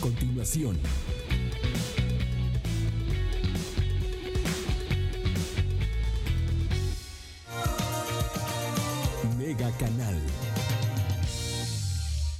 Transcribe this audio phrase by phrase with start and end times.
[0.00, 0.78] continuación.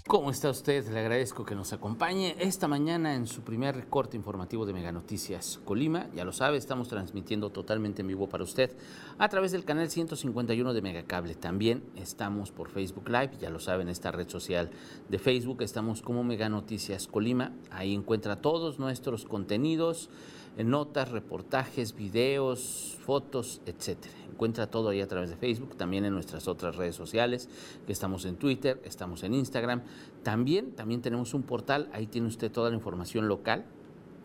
[0.08, 0.88] ¿Cómo está usted?
[0.88, 5.60] Le agradezco que nos acompañe esta mañana en su primer recorte informativo de Mega Noticias
[5.66, 6.06] Colima.
[6.14, 8.74] Ya lo sabe, estamos transmitiendo totalmente en vivo para usted
[9.18, 11.34] a través del canal 151 de Megacable.
[11.34, 14.70] También estamos por Facebook Live, ya lo sabe, en esta red social
[15.10, 15.60] de Facebook.
[15.60, 17.52] Estamos como Mega Noticias Colima.
[17.70, 20.08] Ahí encuentra todos nuestros contenidos,
[20.64, 24.14] notas, reportajes, videos, fotos, etcétera.
[24.30, 27.48] Encuentra todo ahí a través de Facebook, también en nuestras otras redes sociales,
[27.86, 29.82] que estamos en Twitter, estamos en Instagram.
[30.22, 33.64] También, también tenemos un portal, ahí tiene usted toda la información local,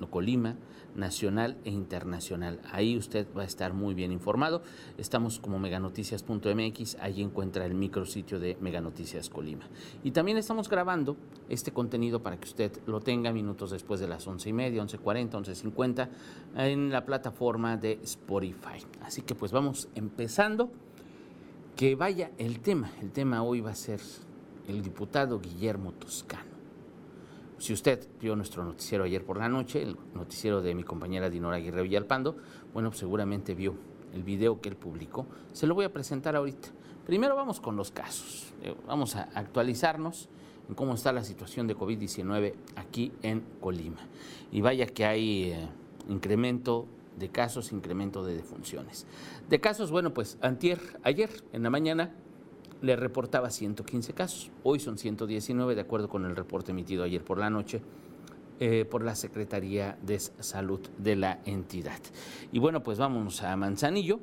[0.09, 0.55] Colima,
[0.95, 2.59] nacional e internacional.
[2.71, 4.61] Ahí usted va a estar muy bien informado.
[4.97, 9.65] Estamos como meganoticias.mx, ahí encuentra el micrositio de Meganoticias Colima.
[10.03, 11.17] Y también estamos grabando
[11.49, 14.97] este contenido para que usted lo tenga minutos después de las once y media, once
[14.97, 16.09] cuarenta, once cincuenta,
[16.55, 18.85] en la plataforma de Spotify.
[19.01, 20.71] Así que pues vamos empezando.
[21.75, 22.91] Que vaya el tema.
[23.01, 23.99] El tema hoy va a ser
[24.67, 26.52] el diputado Guillermo Toscano.
[27.57, 31.57] Si usted vio nuestro noticiero ayer por la noche, el noticiero de mi compañera Dinora
[31.57, 32.37] Aguirre Villalpando,
[32.73, 33.75] bueno, seguramente vio
[34.13, 35.25] el video que él publicó.
[35.53, 36.69] Se lo voy a presentar ahorita.
[37.05, 38.53] Primero vamos con los casos.
[38.61, 40.29] Eh, vamos a actualizarnos
[40.69, 43.99] en cómo está la situación de COVID-19 aquí en Colima.
[44.51, 45.67] Y vaya que hay eh,
[46.09, 46.87] incremento
[47.17, 49.05] de casos, incremento de defunciones.
[49.49, 52.11] De casos, bueno, pues antier, ayer en la mañana
[52.83, 54.51] le reportaba 115 casos.
[54.61, 57.81] Hoy son 119, de acuerdo con el reporte emitido ayer por la noche
[58.59, 61.99] eh, por la Secretaría de Salud de la entidad.
[62.51, 64.19] Y bueno, pues vamos a Manzanillo.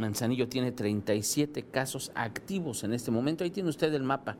[0.00, 3.44] Manzanillo tiene 37 casos activos en este momento.
[3.44, 4.36] Ahí tiene usted el mapa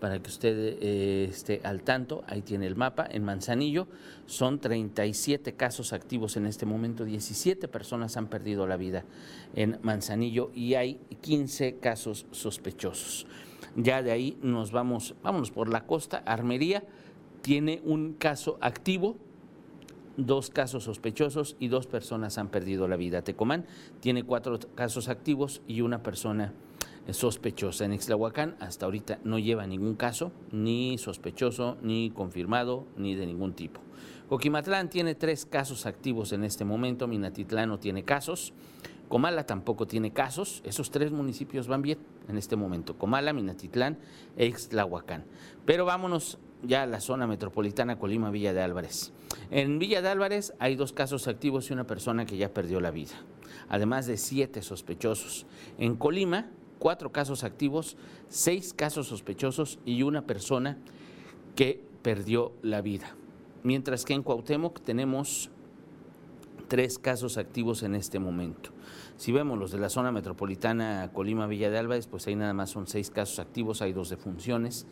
[0.00, 2.22] para que usted eh, esté al tanto.
[2.26, 3.06] Ahí tiene el mapa.
[3.10, 3.88] En Manzanillo
[4.26, 7.04] son 37 casos activos en este momento.
[7.04, 9.04] 17 personas han perdido la vida
[9.54, 13.26] en Manzanillo y hay 15 casos sospechosos.
[13.76, 16.18] Ya de ahí nos vamos, vámonos por la costa.
[16.26, 16.84] Armería
[17.42, 19.16] tiene un caso activo
[20.18, 23.22] dos casos sospechosos y dos personas han perdido la vida.
[23.22, 23.64] Tecomán
[24.00, 26.52] tiene cuatro casos activos y una persona
[27.10, 27.84] sospechosa.
[27.84, 33.54] En Ixtlahuacán hasta ahorita no lleva ningún caso, ni sospechoso, ni confirmado, ni de ningún
[33.54, 33.80] tipo.
[34.28, 38.52] Coquimatlán tiene tres casos activos en este momento, Minatitlán no tiene casos,
[39.08, 43.96] Comala tampoco tiene casos, esos tres municipios van bien en este momento, Comala, Minatitlán
[44.36, 45.24] e Ixtlahuacán.
[45.64, 49.12] Pero vámonos ya la zona metropolitana Colima, Villa de Álvarez.
[49.50, 52.90] En Villa de Álvarez hay dos casos activos y una persona que ya perdió la
[52.90, 53.14] vida,
[53.68, 55.46] además de siete sospechosos.
[55.78, 57.96] En Colima cuatro casos activos,
[58.28, 60.78] seis casos sospechosos y una persona
[61.56, 63.16] que perdió la vida.
[63.62, 65.50] Mientras que en Cuauhtémoc tenemos
[66.68, 68.70] tres casos activos en este momento.
[69.16, 72.86] Si vemos los de la zona metropolitana Colima-Villa de Álvarez, pues ahí nada más son
[72.86, 74.86] seis casos activos, hay dos defunciones.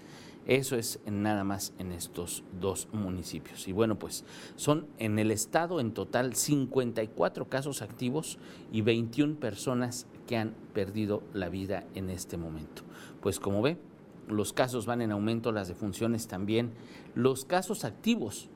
[0.47, 3.67] Eso es nada más en estos dos municipios.
[3.67, 4.25] Y bueno, pues
[4.55, 8.39] son en el estado en total 54 casos activos
[8.71, 12.83] y 21 personas que han perdido la vida en este momento.
[13.21, 13.77] Pues como ve,
[14.29, 16.73] los casos van en aumento, las defunciones también.
[17.17, 18.49] Los casos activos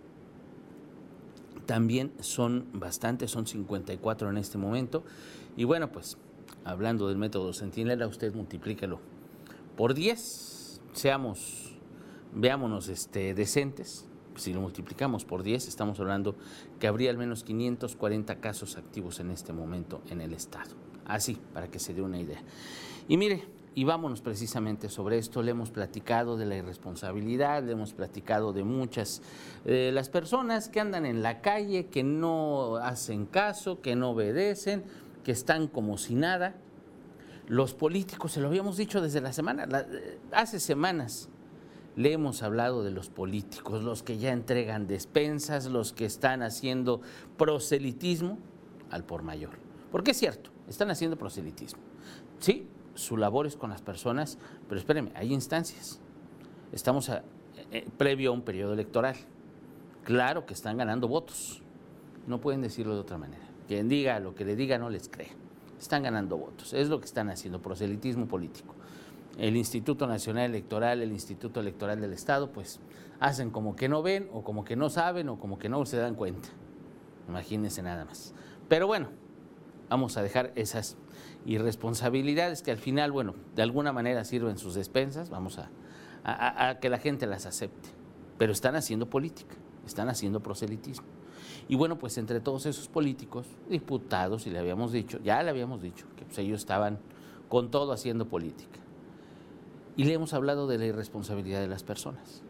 [1.67, 5.05] también son bastantes, son 54 en este momento.
[5.57, 6.19] Y bueno, pues
[6.65, 9.01] hablando del método Centinela, usted multiplíquelo
[9.77, 11.70] por 10, seamos
[12.35, 16.37] veámonos este, decentes, si lo multiplicamos por 10, estamos hablando
[16.79, 20.71] que habría al menos 540 casos activos en este momento en el Estado.
[21.05, 22.41] Así, para que se dé una idea.
[23.09, 27.93] Y mire, y vámonos precisamente sobre esto, le hemos platicado de la irresponsabilidad, le hemos
[27.93, 29.23] platicado de muchas,
[29.65, 34.85] de las personas que andan en la calle, que no hacen caso, que no obedecen,
[35.25, 36.55] que están como si nada.
[37.47, 39.69] Los políticos, se lo habíamos dicho desde la semana,
[40.33, 41.29] hace semanas,
[41.97, 47.01] le hemos hablado de los políticos, los que ya entregan despensas, los que están haciendo
[47.37, 48.39] proselitismo
[48.91, 49.51] al por mayor.
[49.91, 51.81] Porque es cierto, están haciendo proselitismo.
[52.39, 54.39] Sí, su labor es con las personas,
[54.69, 56.01] pero espérenme, hay instancias.
[56.73, 57.23] Estamos eh,
[57.73, 59.17] eh, previo a un periodo electoral.
[60.05, 61.63] Claro que están ganando votos.
[62.27, 63.43] No pueden decirlo de otra manera.
[63.67, 65.31] Quien diga lo que le diga no les cree.
[65.79, 66.73] Están ganando votos.
[66.73, 68.75] Es lo que están haciendo, proselitismo político
[69.39, 72.81] el Instituto Nacional Electoral, el Instituto Electoral del Estado, pues
[73.21, 75.99] hacen como que no ven o como que no saben o como que no se
[75.99, 76.49] dan cuenta.
[77.29, 78.35] Imagínense nada más.
[78.69, 79.09] Pero bueno,
[79.89, 80.97] vamos a dejar esas
[81.45, 86.99] irresponsabilidades que al final, bueno, de alguna manera sirven sus despensas, vamos a, que la
[86.99, 87.91] gente las acepte.
[88.39, 89.55] Pero están haciendo política,
[89.87, 91.07] están haciendo proselitismo.
[91.69, 95.83] Y bueno, pues entre todos esos políticos, diputados, y le habíamos dicho, ya le habíamos
[95.83, 96.99] dicho, que pues ellos estaban
[97.49, 98.81] con todo haciendo política.
[100.01, 102.41] Y le hemos hablado de la irresponsabilidad de las personas.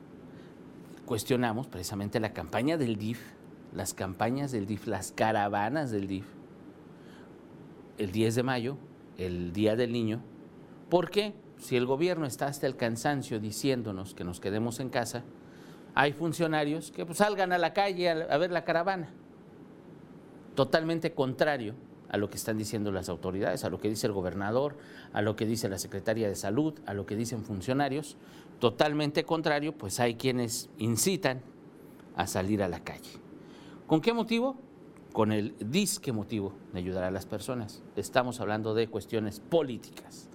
[1.04, 3.20] Cuestionamos precisamente la campaña del DIF,
[3.74, 6.26] las campañas del DIF, las caravanas del DIF,
[7.98, 8.76] el 10 de mayo,
[9.18, 10.22] el Día del Niño.
[10.90, 11.34] ¿Por qué?
[11.58, 15.24] Si el gobierno está hasta el cansancio diciéndonos que nos quedemos en casa,
[15.96, 19.08] hay funcionarios que pues, salgan a la calle a, ver la caravana.
[20.54, 21.74] Totalmente contrario
[22.10, 24.76] a lo que están diciendo las autoridades, a lo que dice el gobernador,
[25.12, 28.16] a lo que dice la Secretaría de Salud, a lo que dicen funcionarios.
[28.58, 31.40] Totalmente contrario, pues hay quienes incitan
[32.16, 33.10] a salir a la calle.
[33.86, 34.56] ¿Con qué motivo?
[35.12, 37.82] Con el disque motivo de ayudar a las personas.
[37.94, 40.28] Estamos hablando de cuestiones políticas.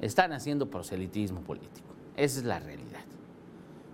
[0.00, 1.88] Están haciendo proselitismo político.
[2.16, 3.04] Esa es la realidad.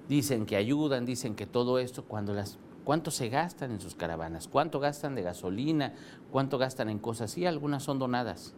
[0.09, 2.59] Dicen que ayudan, dicen que todo esto, cuando las,
[2.89, 4.49] ¿cuánto se gastan en sus caravanas?
[4.49, 5.93] ¿Cuánto gastan de gasolina?
[6.31, 7.31] ¿Cuánto gastan en cosas?
[7.31, 8.55] Sí, algunas son donadas,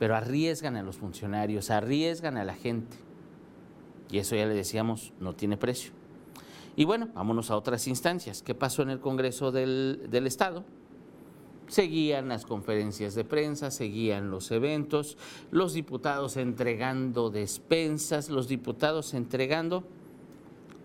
[0.00, 2.96] pero arriesgan a los funcionarios, arriesgan a la gente.
[4.10, 5.92] Y eso ya le decíamos, no tiene precio.
[6.74, 8.42] Y bueno, vámonos a otras instancias.
[8.42, 10.64] ¿Qué pasó en el Congreso del, del Estado?
[11.68, 15.18] Seguían las conferencias de prensa, seguían los eventos,
[15.52, 19.84] los diputados entregando despensas, los diputados entregando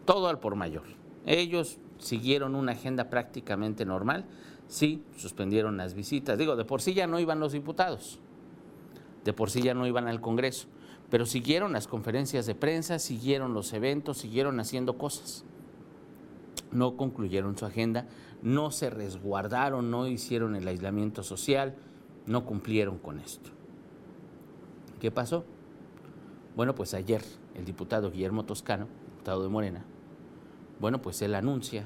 [0.05, 0.83] todo al por mayor.
[1.25, 4.25] Ellos siguieron una agenda prácticamente normal,
[4.67, 6.37] sí, suspendieron las visitas.
[6.37, 8.19] Digo, de por sí ya no iban los diputados,
[9.23, 10.67] de por sí ya no iban al Congreso,
[11.09, 15.45] pero siguieron las conferencias de prensa, siguieron los eventos, siguieron haciendo cosas.
[16.71, 18.07] No concluyeron su agenda,
[18.41, 21.75] no se resguardaron, no hicieron el aislamiento social,
[22.25, 23.49] no cumplieron con esto.
[24.99, 25.43] ¿Qué pasó?
[26.55, 27.21] Bueno, pues ayer
[27.55, 29.85] el diputado Guillermo Toscano, diputado de Morena,
[30.81, 31.85] bueno, pues él anuncia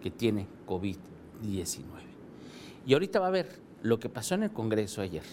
[0.00, 1.82] que tiene COVID-19.
[2.86, 5.24] Y ahorita va a ver lo que pasó en el Congreso ayer,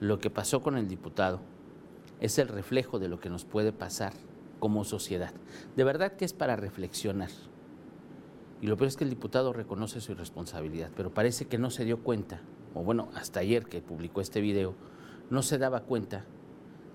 [0.00, 1.40] lo que pasó con el diputado,
[2.20, 4.12] es el reflejo de lo que nos puede pasar
[4.58, 5.32] como sociedad.
[5.76, 7.30] De verdad que es para reflexionar.
[8.60, 11.86] Y lo peor es que el diputado reconoce su irresponsabilidad, pero parece que no se
[11.86, 12.42] dio cuenta,
[12.74, 14.74] o bueno, hasta ayer que publicó este video,
[15.30, 16.26] no se daba cuenta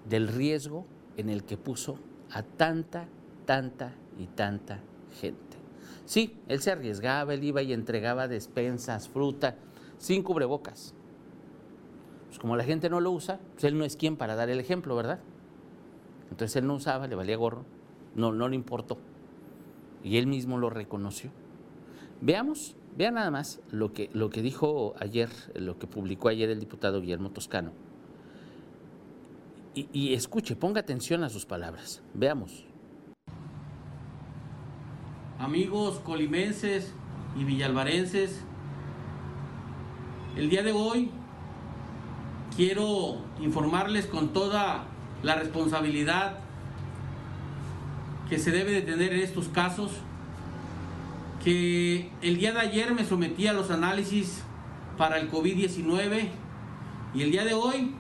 [0.08, 0.86] del riesgo
[1.18, 1.98] en el que puso
[2.30, 3.08] a tanta,
[3.46, 4.80] tanta y tanta
[5.20, 5.58] gente.
[6.06, 9.56] Sí, él se arriesgaba, él iba y entregaba despensas, fruta,
[9.98, 10.94] sin cubrebocas.
[12.28, 14.60] Pues como la gente no lo usa, pues él no es quien para dar el
[14.60, 15.20] ejemplo, ¿verdad?
[16.30, 17.66] Entonces él no usaba, le valía gorro,
[18.14, 18.98] no, no le importó.
[20.04, 21.32] Y él mismo lo reconoció.
[22.22, 26.60] Veamos, vean nada más lo que, lo que dijo ayer, lo que publicó ayer el
[26.60, 27.72] diputado Guillermo Toscano.
[29.74, 32.02] Y, y escuche, ponga atención a sus palabras.
[32.14, 32.66] Veamos
[35.40, 36.94] amigos colimenses
[37.38, 38.42] y villalvarenses,
[40.38, 41.12] el día de hoy
[42.56, 44.86] quiero informarles con toda
[45.24, 46.40] la responsabilidad
[48.30, 49.92] que se debe de tener en estos casos,
[51.44, 54.42] que el día de ayer me sometí a los análisis
[54.98, 56.30] para el COVID-19
[57.14, 57.94] y el día de hoy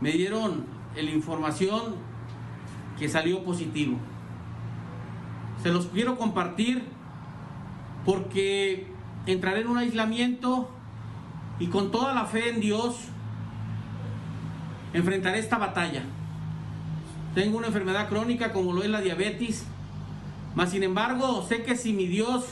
[0.00, 0.64] me dieron
[0.94, 1.96] la información
[2.98, 3.98] que salió positivo.
[5.64, 6.82] Se los quiero compartir
[8.04, 8.86] porque
[9.24, 10.68] entraré en un aislamiento
[11.58, 12.96] y con toda la fe en Dios
[14.92, 16.02] enfrentaré esta batalla.
[17.34, 19.64] Tengo una enfermedad crónica como lo es la diabetes,
[20.54, 22.44] mas sin embargo sé que si mi Dios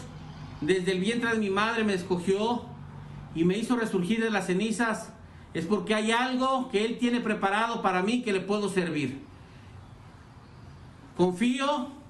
[0.62, 2.62] desde el vientre de mi madre me escogió
[3.34, 5.12] y me hizo resurgir de las cenizas,
[5.52, 9.20] es porque hay algo que Él tiene preparado para mí que le puedo servir.
[11.14, 12.00] Confío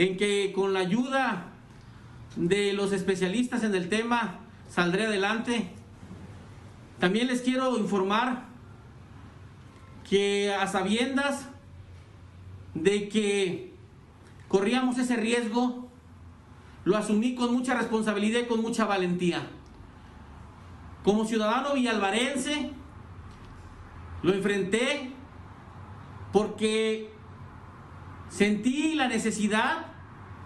[0.00, 1.48] en que con la ayuda
[2.34, 5.74] de los especialistas en el tema saldré adelante.
[6.98, 8.46] También les quiero informar
[10.08, 11.50] que a sabiendas
[12.72, 13.74] de que
[14.48, 15.90] corríamos ese riesgo,
[16.84, 19.46] lo asumí con mucha responsabilidad y con mucha valentía.
[21.04, 22.70] Como ciudadano villalvarense,
[24.22, 25.10] lo enfrenté
[26.32, 27.10] porque
[28.30, 29.86] Sentí la necesidad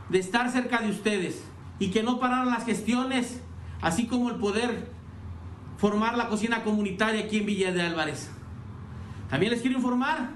[0.08, 1.44] de estar cerca de ustedes
[1.78, 3.40] y que no pararan las gestiones,
[3.80, 4.90] así como el poder
[5.76, 8.30] formar la cocina comunitaria aquí en Villa de Álvarez.
[9.28, 10.30] También les quiero informar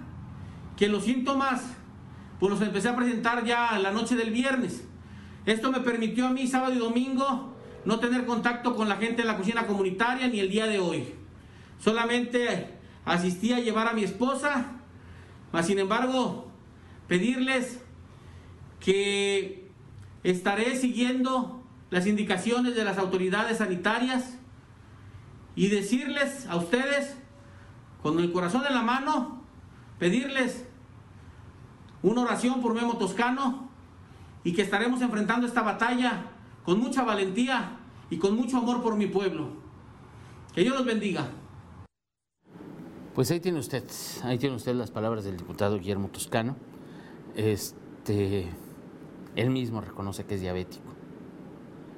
[0.76, 1.62] que los síntomas
[2.38, 4.84] pues los empecé a presentar ya en la noche del viernes.
[5.44, 9.28] Esto me permitió a mí sábado y domingo no tener contacto con la gente de
[9.28, 11.14] la cocina comunitaria ni el día de hoy.
[11.78, 14.72] Solamente asistí a llevar a mi esposa,
[15.52, 16.50] mas sin embargo
[17.06, 17.80] pedirles
[18.80, 19.70] que
[20.22, 24.38] estaré siguiendo las indicaciones de las autoridades sanitarias
[25.54, 27.16] y decirles a ustedes,
[28.02, 29.42] con el corazón en la mano,
[29.98, 30.64] pedirles
[32.02, 33.68] una oración por Memo Toscano
[34.44, 36.26] y que estaremos enfrentando esta batalla
[36.64, 37.76] con mucha valentía
[38.10, 39.48] y con mucho amor por mi pueblo.
[40.54, 41.28] Que Dios los bendiga.
[43.14, 43.84] Pues ahí tiene usted,
[44.22, 46.56] ahí tiene usted las palabras del diputado Guillermo Toscano.
[47.34, 48.48] Este,
[49.38, 50.90] él mismo reconoce que es diabético.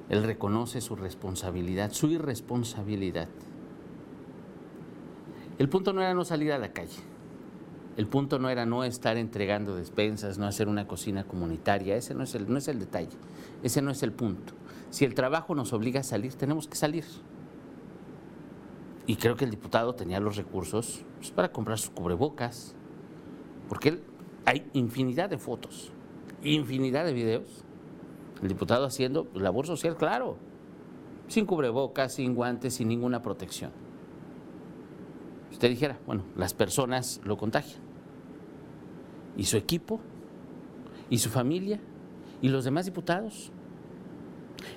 [0.09, 3.29] Él reconoce su responsabilidad, su irresponsabilidad.
[5.57, 6.99] El punto no era no salir a la calle.
[7.97, 11.95] El punto no era no estar entregando despensas, no hacer una cocina comunitaria.
[11.95, 13.17] Ese no es el, no es el detalle.
[13.63, 14.53] Ese no es el punto.
[14.91, 17.05] Si el trabajo nos obliga a salir, tenemos que salir.
[19.07, 22.75] Y creo que el diputado tenía los recursos pues, para comprar sus cubrebocas,
[23.67, 23.99] porque
[24.45, 25.91] hay infinidad de fotos,
[26.43, 27.63] infinidad de videos.
[28.41, 30.37] El diputado haciendo labor social, claro,
[31.27, 33.71] sin cubrebocas, sin guantes, sin ninguna protección.
[35.51, 37.81] Usted dijera, bueno, las personas lo contagian.
[39.37, 39.99] ¿Y su equipo?
[41.09, 41.79] ¿Y su familia?
[42.41, 43.51] ¿Y los demás diputados?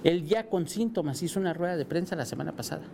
[0.02, 2.84] Él ya con síntomas hizo una rueda de prensa la semana pasada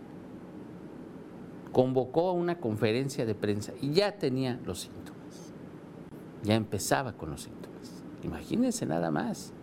[1.71, 5.53] convocó a una conferencia de prensa y ya tenía los síntomas.
[6.43, 7.70] Ya empezaba con los síntomas.
[8.23, 9.53] Imagínense nada más.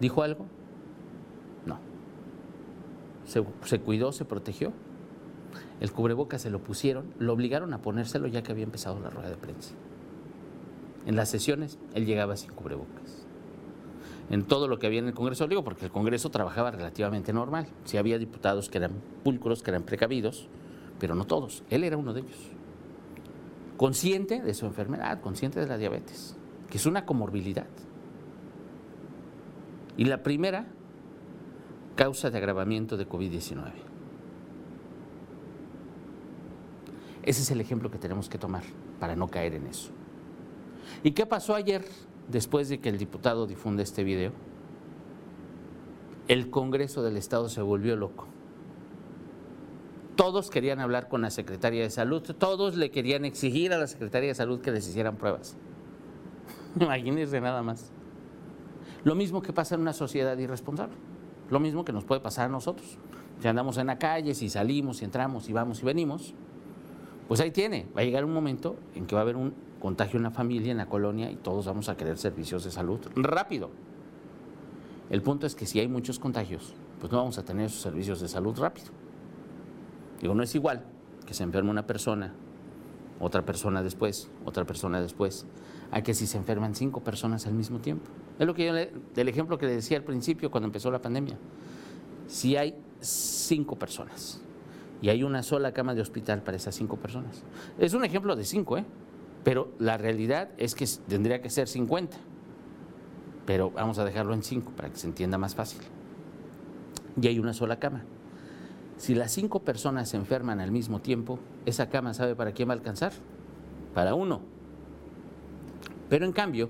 [0.00, 0.46] ¿Dijo algo?
[1.64, 1.78] No.
[3.24, 4.72] Se, cuidó, se protegió.
[5.80, 9.30] El cubreboca se lo pusieron, lo obligaron a ponérselo ya que había empezado la rueda
[9.30, 9.74] de prensa.
[11.06, 13.26] En las sesiones él llegaba sin cubrebocas.
[14.28, 17.68] En todo lo que había en el Congreso, digo porque el Congreso trabajaba relativamente normal.
[17.84, 18.92] Si había diputados que eran
[19.22, 20.48] pulcros, que eran precavidos,
[20.98, 21.62] pero no todos.
[21.70, 22.50] Él era uno de ellos.
[23.76, 26.36] Consciente de su enfermedad, consciente de la diabetes,
[26.70, 27.66] que es una comorbilidad.
[29.96, 30.66] Y la primera
[31.94, 33.72] causa de agravamiento de COVID-19.
[37.22, 38.62] Ese es el ejemplo que tenemos que tomar
[39.00, 39.90] para no caer en eso.
[41.02, 41.84] ¿Y qué pasó ayer
[42.28, 44.32] después de que el diputado difunde este video?
[46.28, 48.28] El Congreso del Estado se volvió loco
[50.16, 54.30] todos querían hablar con la Secretaría de Salud, todos le querían exigir a la Secretaría
[54.30, 55.56] de Salud que les hicieran pruebas.
[56.80, 57.90] Imagínense nada más.
[59.04, 60.94] Lo mismo que pasa en una sociedad irresponsable,
[61.50, 62.98] lo mismo que nos puede pasar a nosotros.
[63.40, 66.34] Si andamos en la calle, si salimos, si entramos, si vamos y venimos,
[67.28, 70.16] pues ahí tiene, va a llegar un momento en que va a haber un contagio
[70.16, 73.70] en la familia, en la colonia, y todos vamos a querer servicios de salud rápido.
[75.10, 78.20] El punto es que si hay muchos contagios, pues no vamos a tener esos servicios
[78.20, 78.88] de salud rápido.
[80.20, 80.84] Digo, no es igual
[81.26, 82.32] que se enferme una persona,
[83.20, 85.46] otra persona después, otra persona después,
[85.90, 88.10] a que si se enferman cinco personas al mismo tiempo.
[88.38, 91.00] Es lo que yo le, del ejemplo que le decía al principio cuando empezó la
[91.00, 91.38] pandemia.
[92.26, 94.40] Si hay cinco personas
[95.00, 97.42] y hay una sola cama de hospital para esas cinco personas.
[97.78, 98.84] Es un ejemplo de cinco, ¿eh?
[99.44, 102.16] Pero la realidad es que tendría que ser 50.
[103.46, 105.80] Pero vamos a dejarlo en cinco para que se entienda más fácil.
[107.20, 108.04] Y hay una sola cama.
[108.96, 112.72] Si las cinco personas se enferman al mismo tiempo, esa cama sabe para quién va
[112.72, 113.12] a alcanzar.
[113.94, 114.40] Para uno.
[116.08, 116.68] Pero en cambio,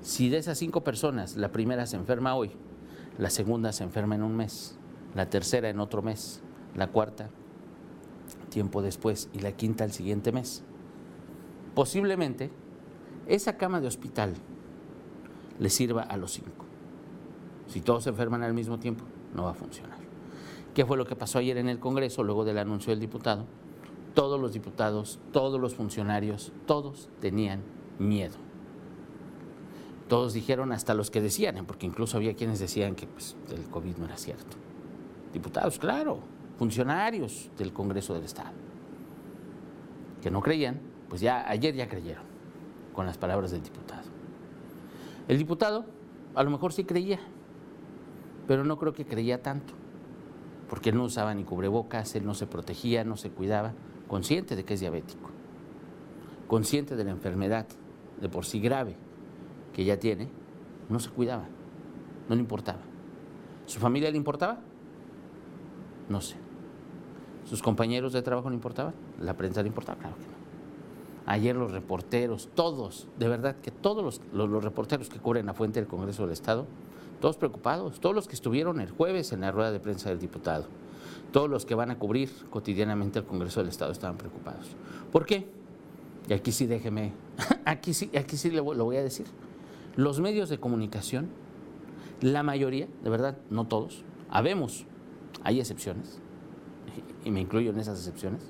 [0.00, 2.52] si de esas cinco personas la primera se enferma hoy,
[3.18, 4.78] la segunda se enferma en un mes,
[5.14, 6.42] la tercera en otro mes,
[6.74, 7.30] la cuarta
[8.54, 10.62] tiempo después y la quinta el siguiente mes,
[11.74, 12.52] posiblemente
[13.26, 14.34] esa cama de hospital
[15.58, 16.64] le sirva a los cinco.
[17.66, 20.03] Si todos se enferman al mismo tiempo, no va a funcionar.
[20.74, 23.46] ¿Qué fue lo que pasó ayer en el Congreso luego del anuncio del diputado?
[24.12, 27.62] Todos los diputados, todos los funcionarios, todos tenían
[28.00, 28.34] miedo.
[30.08, 33.96] Todos dijeron, hasta los que decían, porque incluso había quienes decían que pues, el COVID
[33.98, 34.56] no era cierto.
[35.32, 36.18] Diputados, claro,
[36.58, 38.52] funcionarios del Congreso del Estado,
[40.22, 42.24] que no creían, pues ya ayer ya creyeron
[42.92, 44.02] con las palabras del diputado.
[45.28, 45.84] El diputado
[46.34, 47.20] a lo mejor sí creía,
[48.48, 49.83] pero no creo que creía tanto
[50.68, 53.72] porque él no usaba ni cubrebocas, él no se protegía, no se cuidaba,
[54.08, 55.30] consciente de que es diabético,
[56.48, 57.66] consciente de la enfermedad
[58.20, 58.96] de por sí grave
[59.72, 60.28] que ya tiene,
[60.88, 61.46] no se cuidaba,
[62.28, 62.80] no le importaba.
[63.66, 64.60] ¿Su familia le importaba?
[66.08, 66.36] No sé.
[67.44, 68.94] ¿Sus compañeros de trabajo le importaban?
[69.20, 69.98] ¿La prensa le importaba?
[69.98, 70.34] Claro que no.
[71.26, 75.88] Ayer los reporteros, todos, de verdad que todos los, reporteros que cubren la fuente del
[75.88, 76.66] Congreso del Estado,
[77.20, 80.66] todos preocupados, todos los que estuvieron el jueves en la rueda de prensa del diputado,
[81.32, 84.66] todos los que van a cubrir cotidianamente el Congreso del Estado estaban preocupados.
[85.10, 85.46] ¿Por qué?
[86.28, 87.12] Y aquí sí déjeme,
[87.64, 89.26] aquí sí, aquí sí lo voy a decir.
[89.96, 91.28] Los medios de comunicación
[92.20, 94.86] La mayoría, de verdad, no todos, habemos,
[95.42, 96.20] hay excepciones,
[97.24, 98.42] y me incluyo en esas excepciones,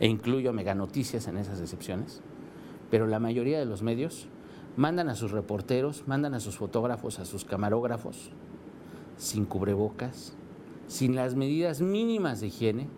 [0.00, 2.20] e incluyo a Mega Noticias en esas excepciones,
[2.90, 4.28] pero la mayoría de los medios
[4.76, 8.30] mandan a sus reporteros, mandan a sus fotógrafos, a sus camarógrafos,
[9.16, 10.34] sin cubrebocas,
[10.86, 12.88] sin las medidas mínimas de higiene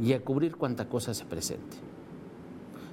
[0.00, 1.76] y a cubrir cuanta cosa se presente.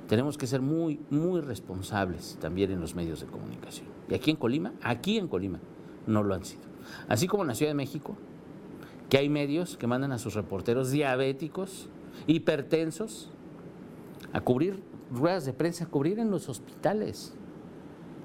[0.07, 3.87] Tenemos que ser muy, muy responsables también en los medios de comunicación.
[4.09, 5.59] Y aquí en Colima, aquí en Colima,
[6.07, 6.63] no lo han sido.
[7.07, 8.15] Así como en la Ciudad de México,
[9.09, 11.89] que hay medios que mandan a sus reporteros diabéticos,
[12.27, 13.29] hipertensos,
[14.33, 17.35] a cubrir ruedas de prensa, a cubrir en los hospitales.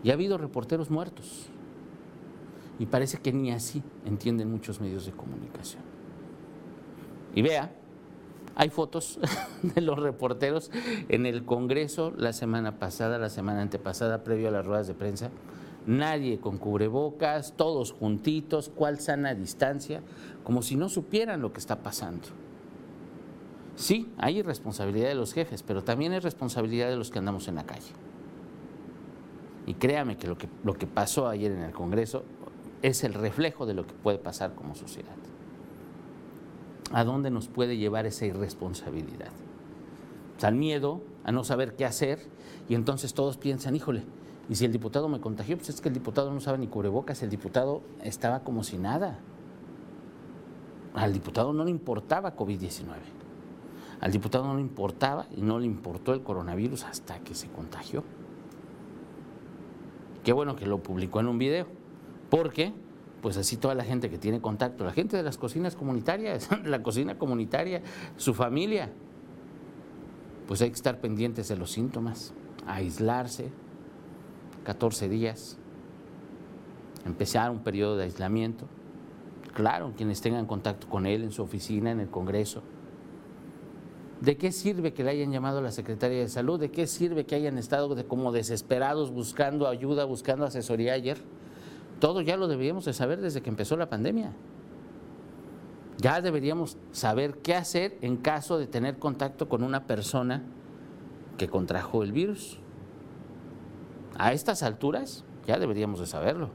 [0.04, 1.46] Y ha habido reporteros muertos.
[2.78, 5.82] Y parece que ni así entienden muchos medios de comunicación.
[7.34, 7.73] Y vea,
[8.54, 9.18] hay fotos
[9.62, 10.70] de los reporteros
[11.08, 15.30] en el Congreso la semana pasada, la semana antepasada, previo a las ruedas de prensa.
[15.87, 20.02] Nadie con cubrebocas, todos juntitos, cuál sana distancia,
[20.42, 22.28] como si no supieran lo que está pasando.
[23.76, 27.56] Sí, hay responsabilidad de los jefes, pero también hay responsabilidad de los que andamos en
[27.56, 27.92] la calle.
[29.66, 32.25] Y créame que lo que, lo que pasó ayer en el Congreso
[32.83, 35.16] es el reflejo de lo que puede pasar como sociedad.
[36.92, 39.30] ¿A dónde nos puede llevar esa irresponsabilidad?
[40.42, 42.18] al miedo, a no saber qué hacer,
[42.68, 44.04] y entonces todos piensan, híjole,
[44.49, 47.23] y si el diputado me contagió, pues es que el diputado no sabe ni cubrebocas,
[47.23, 49.18] el diputado estaba como si nada.
[50.94, 52.85] Al diputado no le importaba COVID-19.
[54.00, 58.04] Al diputado no le importaba y no le importó el coronavirus hasta que se contagió.
[60.24, 61.66] Qué bueno que lo publicó en un video,
[62.30, 62.72] porque
[63.20, 66.82] pues así toda la gente que tiene contacto, la gente de las cocinas comunitarias, la
[66.82, 67.82] cocina comunitaria,
[68.16, 68.90] su familia,
[70.48, 72.34] pues hay que estar pendientes de los síntomas,
[72.66, 73.50] aislarse
[74.64, 75.58] 14 días,
[77.04, 78.66] empezar un periodo de aislamiento.
[79.54, 82.62] Claro, quienes tengan contacto con él en su oficina, en el Congreso,
[84.24, 86.58] ¿De qué sirve que le hayan llamado a la Secretaría de Salud?
[86.58, 91.18] ¿De qué sirve que hayan estado como desesperados buscando ayuda, buscando asesoría ayer?
[92.00, 94.32] Todo ya lo deberíamos de saber desde que empezó la pandemia.
[95.98, 100.42] Ya deberíamos saber qué hacer en caso de tener contacto con una persona
[101.37, 102.58] que contrajo el virus.
[104.16, 106.48] A estas alturas ya deberíamos de saberlo.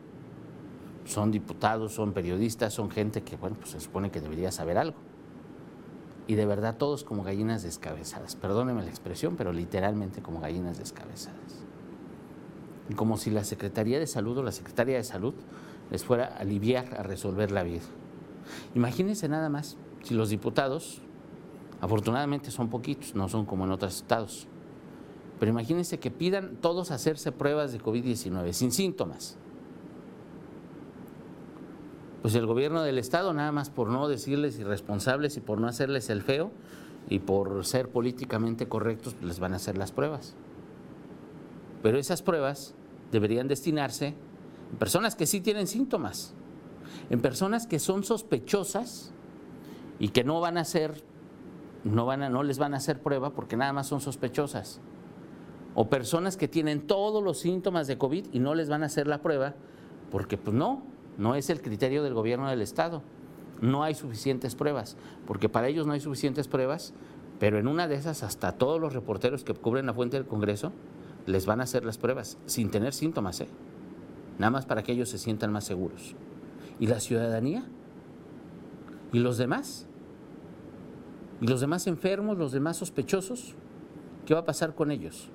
[1.06, 5.09] Son diputados, son periodistas, son gente que, bueno, pues se supone que debería saber algo
[6.30, 8.36] y de verdad todos como gallinas descabezadas.
[8.36, 11.66] Perdóneme la expresión, pero literalmente como gallinas descabezadas.
[12.96, 15.34] Como si la Secretaría de Salud o la Secretaría de Salud
[15.90, 17.82] les fuera a aliviar a resolver la vida.
[18.76, 21.02] Imagínense nada más si los diputados,
[21.82, 24.48] afortunadamente son poquitos, no son como en otros estados,
[25.40, 29.36] pero imagínense que pidan todos hacerse pruebas de COVID-19 sin síntomas
[32.22, 36.10] pues el gobierno del Estado, nada más por no decirles irresponsables y por no hacerles
[36.10, 36.52] el feo
[37.08, 40.36] y por ser políticamente correctos, pues, les van a hacer las pruebas.
[41.82, 42.76] Pero esas pruebas
[43.12, 44.16] deberían destinarse
[44.72, 46.34] en personas que sí tienen síntomas,
[47.10, 49.14] en personas que son sospechosas
[49.98, 51.04] y que no van a hacer,
[51.84, 54.82] no, van a, no les van a hacer prueba porque nada más son sospechosas.
[55.74, 59.08] O personas que tienen todos los síntomas de COVID y no les van a hacer
[59.08, 59.56] la prueba
[60.12, 60.84] porque pues no,
[61.20, 63.04] no es el criterio del gobierno del Estado.
[63.62, 64.96] No hay suficientes pruebas,
[65.28, 66.94] porque para ellos no hay suficientes pruebas,
[67.40, 70.72] pero en una de esas hasta todos los reporteros que cubren la fuente del Congreso
[71.26, 73.50] les van a hacer las pruebas sin tener síntomas, ¿eh?
[74.40, 76.16] nada más para que ellos se sientan más seguros.
[76.80, 77.66] ¿Y la ciudadanía?
[79.12, 79.88] ¿Y los demás?
[81.42, 83.56] ¿Y los demás enfermos, los demás sospechosos?
[84.26, 85.30] ¿Qué va a pasar con ellos?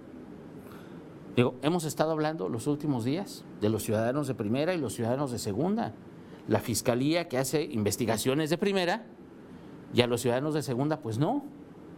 [1.37, 5.33] Digo, hemos estado hablando los últimos días de los ciudadanos de primera y los ciudadanos
[5.33, 5.93] de segunda.
[6.47, 9.05] La fiscalía que hace investigaciones de primera
[9.93, 11.45] y a los ciudadanos de segunda, pues no,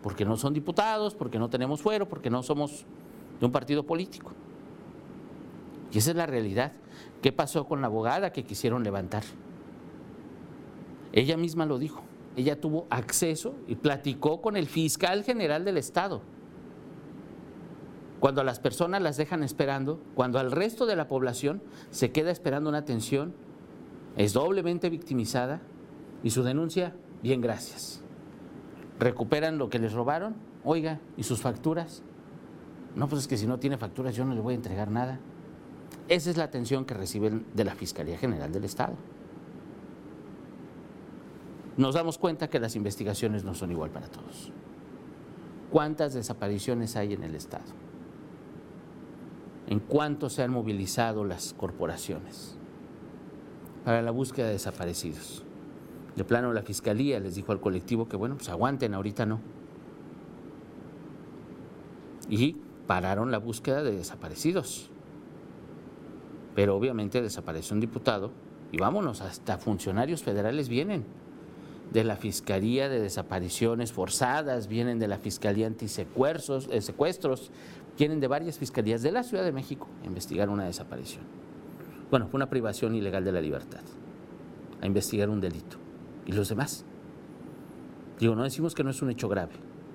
[0.03, 2.87] porque no son diputados, porque no tenemos fuero, porque no somos
[3.39, 4.33] de un partido político.
[5.93, 6.73] Y esa es la realidad.
[7.21, 9.25] ¿Qué pasó con la abogada que quisieron levantar?
[11.13, 12.03] Ella misma lo dijo.
[12.37, 16.23] Ella tuvo acceso y platicó con el fiscal general del Estado
[18.21, 22.31] cuando a las personas las dejan esperando, cuando al resto de la población se queda
[22.31, 23.35] esperando una atención,
[24.17, 25.61] es doblemente victimizada
[26.23, 28.01] y su denuncia, bien gracias.
[28.99, 32.03] Recuperan lo que les robaron, oiga, y sus facturas.
[32.95, 35.21] No, pues es que si no tiene facturas yo no le voy a entregar nada.
[36.09, 38.95] Esa es la atención que reciben de la Fiscalía General del Estado.
[41.77, 44.51] Nos damos cuenta que las investigaciones no son igual para todos.
[45.71, 47.86] ¿Cuántas desapariciones hay en el Estado?
[49.67, 52.57] En cuánto se han movilizado las corporaciones.
[53.85, 55.45] para la búsqueda de desaparecidos.
[56.17, 59.39] De plano, la fiscalía les dijo al colectivo que, bueno, pues aguanten, ahorita no.
[62.29, 62.57] Y
[62.89, 64.91] pararon la búsqueda de desaparecidos.
[66.57, 68.33] Pero obviamente desapareció un diputado
[68.73, 71.05] y vámonos, hasta funcionarios federales vienen
[71.93, 77.51] de la Fiscalía de Desapariciones Forzadas, vienen de la Fiscalía Antisecuestros, eh, secuestros,
[77.99, 81.25] vienen de varias fiscalías de la Ciudad de México a investigar una desaparición.
[82.11, 83.83] Bueno, una privación ilegal de la libertad,
[84.81, 85.79] a investigar un delito.
[86.27, 86.85] ¿Y los demás?
[88.19, 89.55] Digo, no decimos que no es un hecho grave,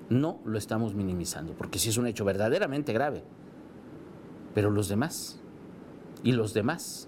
[0.09, 3.23] no lo estamos minimizando, porque sí es un hecho verdaderamente grave.
[4.53, 5.39] Pero los demás,
[6.23, 7.07] y los demás,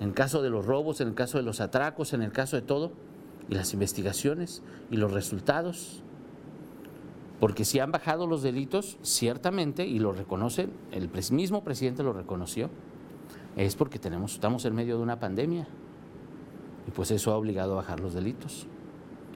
[0.00, 2.62] en caso de los robos, en el caso de los atracos, en el caso de
[2.62, 2.92] todo,
[3.48, 6.02] y las investigaciones y los resultados.
[7.40, 12.68] Porque si han bajado los delitos, ciertamente, y lo reconocen, el mismo presidente lo reconoció,
[13.56, 15.66] es porque tenemos, estamos en medio de una pandemia.
[16.86, 18.66] Y pues eso ha obligado a bajar los delitos.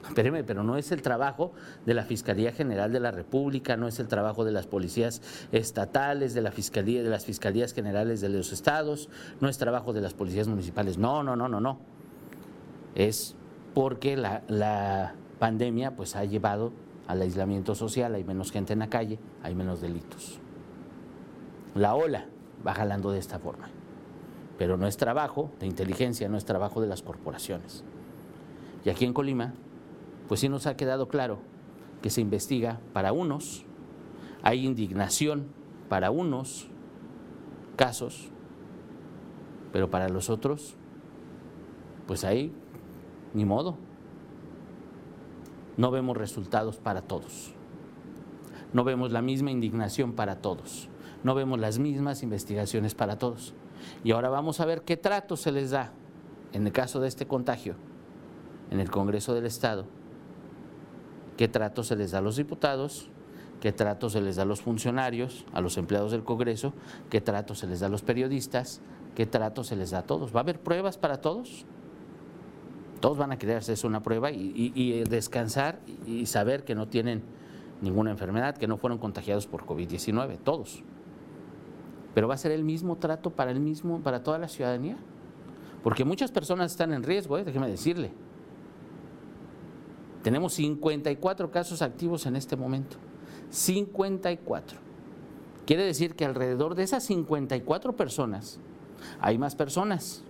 [0.07, 1.51] Espéreme, pero no es el trabajo
[1.87, 6.35] de la Fiscalía General de la República, no es el trabajo de las policías estatales,
[6.35, 9.09] de la Fiscalía, de las Fiscalías Generales de los estados,
[9.41, 10.99] no es trabajo de las policías municipales.
[10.99, 11.79] No, no, no, no, no.
[12.93, 13.35] Es
[13.73, 16.71] porque la, la pandemia pues ha llevado
[17.07, 20.39] al aislamiento social, hay menos gente en la calle, hay menos delitos.
[21.75, 22.25] La ola
[22.65, 23.69] va jalando de esta forma.
[24.57, 27.83] Pero no es trabajo de inteligencia, no es trabajo de las corporaciones.
[28.85, 29.53] Y aquí en Colima
[30.27, 31.39] pues sí nos ha quedado claro
[32.01, 33.65] que se investiga para unos,
[34.41, 35.47] hay indignación
[35.89, 36.67] para unos
[37.75, 38.29] casos,
[39.71, 40.75] pero para los otros,
[42.07, 42.53] pues ahí
[43.33, 43.77] ni modo.
[45.77, 47.53] No vemos resultados para todos.
[48.73, 50.89] No vemos la misma indignación para todos.
[51.23, 53.53] No vemos las mismas investigaciones para todos.
[54.03, 55.91] Y ahora vamos a ver qué trato se les da
[56.53, 57.75] en el caso de este contagio
[58.71, 59.85] en el Congreso del Estado
[61.37, 63.09] qué trato se les da a los diputados,
[63.59, 66.73] qué trato se les da a los funcionarios, a los empleados del Congreso,
[67.09, 68.81] qué trato se les da a los periodistas,
[69.15, 70.33] qué trato se les da a todos.
[70.33, 71.65] ¿Va a haber pruebas para todos?
[73.05, 77.21] Todos van a querer hacerse una prueba y, descansar y saber que no tienen
[77.83, 80.81] ninguna enfermedad, que no fueron contagiados por COVID-19, todos.
[82.15, 84.97] Pero va a ser el mismo trato para el mismo, para toda la ciudadanía.
[85.83, 87.43] Porque muchas personas están en riesgo, ¿eh?
[87.43, 88.11] déjeme decirle.
[90.23, 92.97] Tenemos 54 casos activos en este momento.
[93.51, 94.79] 54.
[95.67, 98.59] Quiere decir que alrededor de esas 54 personas
[99.19, 100.23] hay más personas.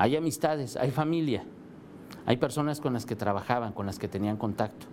[0.00, 1.44] Hay amistades, hay familia,
[2.24, 4.86] hay personas con las que trabajaban, con las que tenían contacto.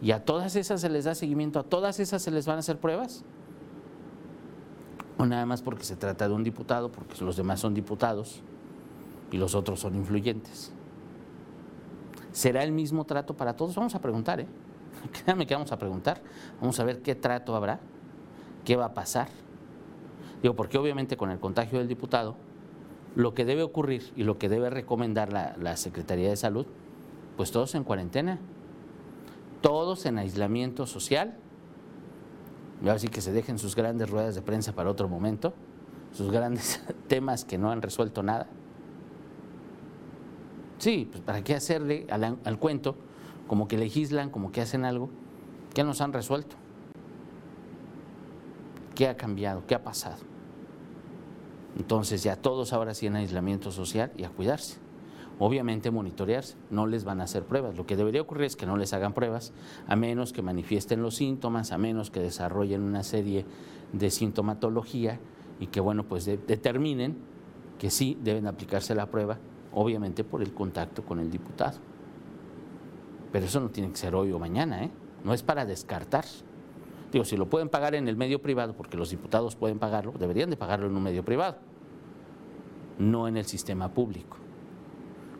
[0.00, 1.58] ¿Y a todas esas se les da seguimiento?
[1.58, 3.24] ¿A todas esas se les van a hacer pruebas?
[5.18, 8.40] O nada más porque se trata de un diputado, porque los demás son diputados
[9.30, 10.72] y los otros son influyentes.
[12.32, 13.74] ¿Será el mismo trato para todos?
[13.74, 14.46] Vamos a preguntar, ¿eh?
[15.12, 16.22] Créanme que vamos a preguntar.
[16.58, 17.80] Vamos a ver qué trato habrá,
[18.64, 19.28] qué va a pasar.
[20.40, 22.34] Digo, porque obviamente con el contagio del diputado,
[23.14, 26.66] lo que debe ocurrir y lo que debe recomendar la, Secretaría de Salud,
[27.36, 28.38] pues todos en cuarentena,
[29.60, 31.36] todos en aislamiento social,
[32.82, 35.54] y ahora sí que se dejen sus grandes ruedas de prensa para otro momento,
[36.12, 38.48] sus grandes temas que no han resuelto nada.
[40.78, 42.96] Sí, pues ¿para qué hacerle al, cuento
[43.46, 45.10] como que legislan, como que hacen algo
[45.74, 46.56] que nos han resuelto?
[48.94, 49.64] ¿Qué ha cambiado?
[49.66, 50.31] ¿Qué ha pasado?
[51.76, 54.78] Entonces ya todos ahora sí en aislamiento social y a cuidarse.
[55.38, 57.76] Obviamente monitorearse, no les van a hacer pruebas.
[57.76, 59.52] Lo que debería ocurrir es que no les hagan pruebas,
[59.86, 63.44] a menos que manifiesten los síntomas, a menos que desarrollen una serie
[63.92, 65.18] de sintomatología
[65.58, 67.16] y que, bueno, pues determinen
[67.78, 69.38] que sí deben aplicarse la prueba
[69.72, 71.78] obviamente por el contacto con el diputado.
[73.32, 74.90] Pero eso no tiene que ser hoy o mañana, ¿eh?
[75.24, 76.24] no es para descartar.
[77.12, 80.48] Digo, si lo pueden pagar en el medio privado, porque los diputados pueden pagarlo, deberían
[80.48, 81.58] de pagarlo en un medio privado,
[82.98, 84.38] no en el sistema público.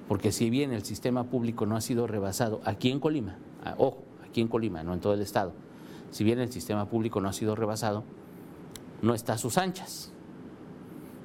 [0.06, 3.38] Porque si bien el sistema público no ha sido rebasado aquí en Colima,
[3.78, 5.54] ojo, aquí en Colima, no en todo el estado,
[6.11, 8.04] si bien el sistema público no ha sido rebasado,
[9.00, 10.12] no está a sus anchas.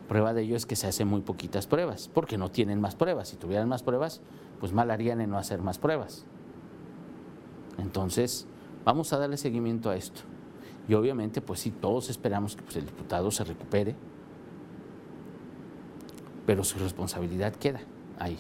[0.08, 3.28] Prueba de ello es que se hacen muy poquitas pruebas, porque no tienen más pruebas.
[3.28, 4.22] Si tuvieran más pruebas,
[4.62, 6.26] pues mal harían en no hacer más pruebas.
[7.78, 8.48] Entonces,
[8.86, 10.22] vamos a darle seguimiento a esto.
[10.88, 13.96] Y obviamente, pues sí, todos esperamos que pues, el diputado se recupere,
[16.46, 17.82] pero su responsabilidad queda
[18.20, 18.38] ahí.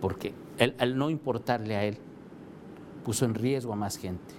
[0.00, 1.98] Porque él, al no importarle a él,
[3.04, 4.34] puso en riesgo a más gente,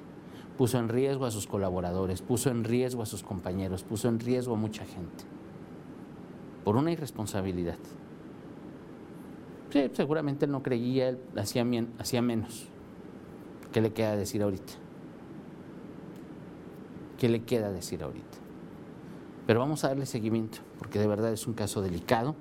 [0.57, 4.53] puso en riesgo a sus colaboradores, puso en riesgo a sus compañeros, puso en riesgo
[4.53, 5.23] a mucha gente.
[6.63, 7.77] por una irresponsabilidad.
[9.71, 11.65] Sí, seguramente él no creía, él hacía,
[11.97, 12.67] hacía menos.
[13.71, 14.73] ¿Qué le queda decir ahorita?
[17.21, 18.39] ¿Qué le queda decir ahorita?
[19.45, 22.35] Pero vamos a darle seguimiento, porque de verdad es un caso delicado,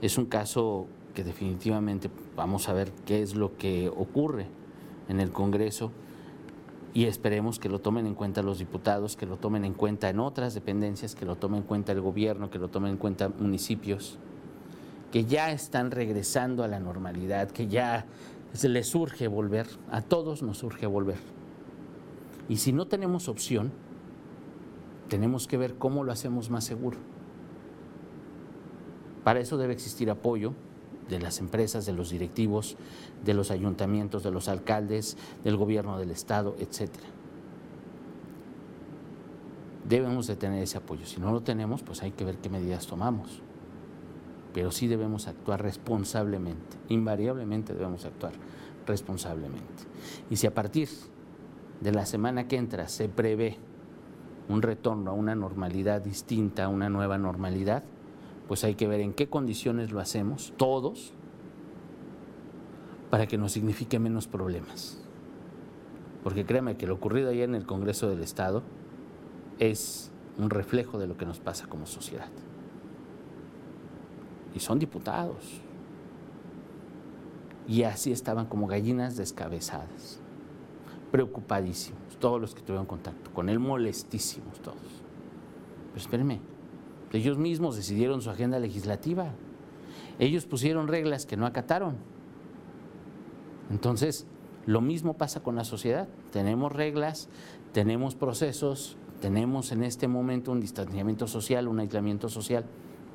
[0.00, 4.46] es un caso que definitivamente vamos a ver qué es lo que ocurre
[5.10, 5.92] en el Congreso
[6.94, 10.18] y esperemos que lo tomen en cuenta los diputados, que lo tomen en cuenta en
[10.20, 14.16] otras dependencias, que lo tomen en cuenta el gobierno, que lo tomen en cuenta municipios,
[15.12, 18.06] que ya están regresando a la normalidad, que ya
[18.54, 21.18] se les surge volver, a todos nos surge volver.
[22.48, 23.83] Y si no tenemos opción,
[25.08, 26.98] tenemos que ver cómo lo hacemos más seguro.
[29.22, 30.52] Para eso debe existir apoyo
[31.08, 32.76] de las empresas, de los directivos,
[33.24, 36.90] de los ayuntamientos, de los alcaldes, del gobierno del Estado, etc.
[39.88, 41.04] Debemos de tener ese apoyo.
[41.06, 43.42] Si no lo tenemos, pues hay que ver qué medidas tomamos.
[44.52, 48.32] Pero sí debemos actuar responsablemente, invariablemente debemos actuar
[48.86, 49.84] responsablemente.
[50.30, 50.88] Y si a partir
[51.80, 53.58] de la semana que entra se prevé
[54.48, 57.82] un retorno a una normalidad distinta, a una nueva normalidad,
[58.48, 61.12] pues hay que ver en qué condiciones lo hacemos, todos,
[63.10, 64.98] para que nos signifique menos problemas.
[66.22, 68.62] Porque créame que lo ocurrido ayer en el Congreso del Estado
[69.58, 72.28] es un reflejo de lo que nos pasa como sociedad.
[74.54, 75.60] Y son diputados.
[77.66, 80.20] Y así estaban como gallinas descabezadas,
[81.14, 84.80] preocupadísimos, todos los que tuvieron contacto, con él molestísimos todos.
[85.92, 86.40] Pero espérenme,
[87.12, 89.30] ellos mismos decidieron su agenda legislativa.
[90.18, 91.98] Ellos pusieron reglas que no acataron.
[93.70, 94.26] Entonces,
[94.66, 96.08] lo mismo pasa con la sociedad.
[96.32, 97.28] Tenemos reglas,
[97.70, 102.64] tenemos procesos, tenemos en este momento un distanciamiento social, un aislamiento social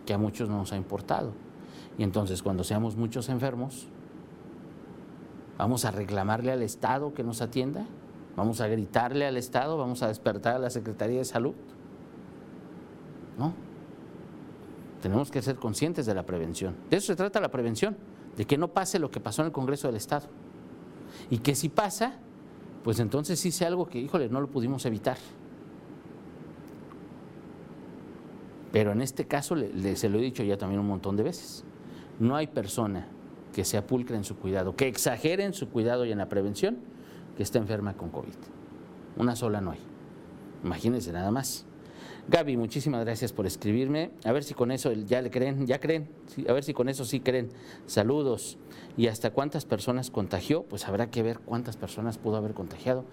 [0.06, 1.34] que a muchos no nos ha importado.
[1.98, 3.90] Y entonces, cuando seamos muchos enfermos,
[5.60, 7.86] vamos a reclamarle al Estado que nos atienda,
[8.36, 11.54] vamos a gritarle al Estado, vamos a despertar a la Secretaría de Salud.
[13.38, 13.54] ¿No?
[15.02, 16.76] tenemos que ser conscientes de la prevención.
[16.90, 17.96] De eso se trata la prevención,
[18.36, 20.28] de que no pase lo que pasó en el Congreso del Estado.
[21.30, 22.18] Y que si pasa,
[22.84, 25.18] pues entonces sí sea algo que, híjole, no lo pudimos evitar.
[28.74, 29.56] Pero en este caso,
[29.96, 31.64] se lo he dicho ya también un montón de veces,
[32.20, 33.08] no hay persona
[33.60, 36.78] que se apulcre en su cuidado, que exagere en su cuidado y en la prevención,
[37.36, 38.32] que esté enferma con COVID.
[39.18, 39.80] Una sola no hay.
[40.64, 41.66] Imagínense nada más.
[42.30, 44.12] Gaby, muchísimas gracias por escribirme.
[44.24, 46.08] A ver si con eso ya le creen, ya creen,
[46.48, 47.50] a ver si con eso sí creen.
[47.86, 48.58] Saludos.
[48.96, 50.64] ¿Y hasta cuántas personas contagió?
[50.64, 53.04] Pues habrá que ver cuántas personas pudo haber contagiado.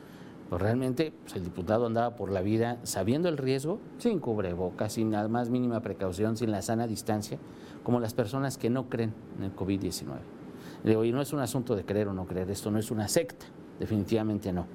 [0.49, 5.11] Pues realmente pues el diputado andaba por la vida sabiendo el riesgo, sin cubrebocas, sin
[5.11, 7.41] la más mínima precaución, sin la sana distancia,
[7.83, 10.36] como las personas que no creen en el COVID-19.
[10.87, 13.45] Le no es un asunto de creer o no creer, esto no es una secta,
[13.81, 14.67] definitivamente no.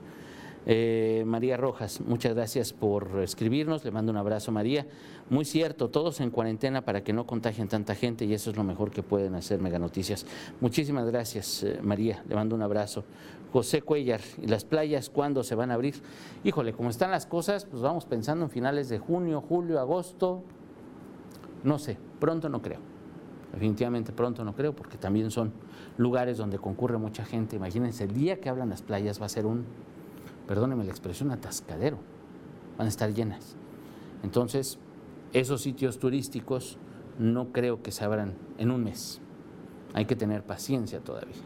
[0.65, 4.86] Eh, María Rojas, muchas gracias por escribirnos, le mando un abrazo María.
[5.30, 8.65] Muy cierto, todos en cuarentena para que no contagien tanta gente y eso es lo
[8.65, 10.26] mejor que pueden hacer Mega Noticias.
[10.60, 13.06] Muchísimas gracias eh, María, le mando un abrazo.
[13.54, 15.95] José Cuellar, ¿y las playas cuándo se van a abrir?
[16.43, 20.43] Híjole, como están las cosas, pues vamos pensando en finales de junio, julio, agosto,
[21.63, 22.90] no sé, pronto no creo.
[23.53, 25.51] Definitivamente pronto no creo, porque también son
[25.97, 27.57] lugares donde concurre mucha gente.
[27.57, 29.65] Imagínense, el día que hablan las playas va a ser un
[30.47, 31.97] perdóneme la expresión, atascadero.
[32.77, 33.55] Van a estar llenas.
[34.23, 34.79] Entonces,
[35.33, 36.77] esos sitios turísticos
[37.17, 39.21] no creo que se abran en un mes.
[39.93, 41.41] Hay que tener paciencia todavía.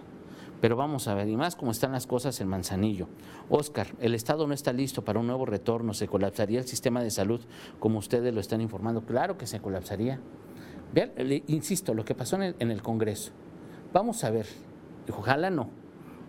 [0.61, 3.07] Pero vamos a ver, y más cómo están las cosas en Manzanillo.
[3.49, 7.11] Oscar, el Estado no está listo para un nuevo retorno, se colapsaría el sistema de
[7.11, 7.41] salud
[7.79, 9.01] como ustedes lo están informando.
[9.01, 10.19] Claro que se colapsaría.
[10.93, 11.11] Vean,
[11.47, 13.31] insisto, lo que pasó en el, en el Congreso.
[13.91, 14.45] Vamos a ver,
[15.09, 15.69] ojalá no,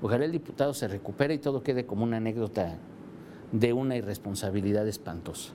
[0.02, 2.76] Ojalá el diputado se recupere y todo quede como una anécdota
[3.52, 5.52] de una irresponsabilidad espantosa.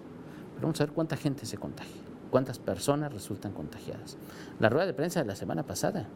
[0.55, 4.17] Pero vamos a ver cuánta gente se contagia, cuántas personas resultan contagiadas.
[4.59, 6.07] La rueda de prensa de la semana pasada,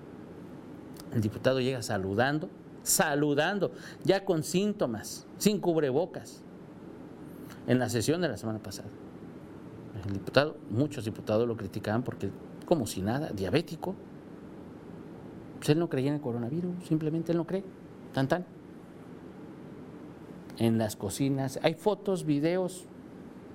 [1.13, 2.49] el diputado llega saludando,
[2.81, 3.71] saludando,
[4.03, 6.41] ya con síntomas, sin cubrebocas,
[7.67, 8.89] en la sesión de la semana pasada.
[10.05, 12.29] El diputado, muchos diputados lo criticaban porque,
[12.65, 13.95] como si nada, diabético.
[15.57, 17.63] Pues él no creía en el coronavirus, simplemente él no cree
[18.13, 18.45] tan tan.
[20.57, 22.85] En las cocinas, hay fotos, videos,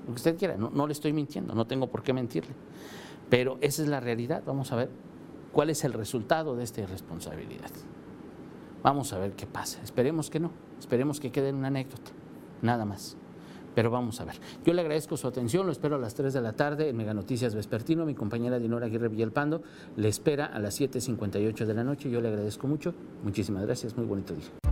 [0.06, 2.52] lo que usted quiera, no, no le estoy mintiendo, no tengo por qué mentirle.
[3.30, 4.90] Pero esa es la realidad, vamos a ver
[5.52, 7.70] cuál es el resultado de esta irresponsabilidad.
[8.82, 9.80] Vamos a ver qué pasa.
[9.82, 12.10] Esperemos que no, esperemos que quede en una anécdota,
[12.60, 13.16] nada más.
[13.74, 14.36] Pero vamos a ver.
[14.64, 17.14] Yo le agradezco su atención, lo espero a las 3 de la tarde en Mega
[17.14, 18.04] Noticias Vespertino.
[18.04, 19.62] Mi compañera Dinora Aguirre Villalpando
[19.96, 22.10] le espera a las 7.58 de la noche.
[22.10, 22.94] Yo le agradezco mucho.
[23.22, 23.96] Muchísimas gracias.
[23.96, 24.69] Muy bonito día.